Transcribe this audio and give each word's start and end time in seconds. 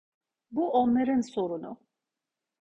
Bu 0.51 0.71
onların 0.71 1.21
sorunu. 1.21 1.77